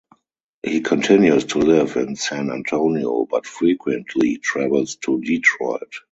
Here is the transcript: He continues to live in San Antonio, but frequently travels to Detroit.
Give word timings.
He 0.63 0.81
continues 0.81 1.45
to 1.45 1.59
live 1.59 1.95
in 1.95 2.15
San 2.15 2.49
Antonio, 2.49 3.27
but 3.29 3.45
frequently 3.45 4.37
travels 4.37 4.95
to 4.95 5.21
Detroit. 5.21 5.93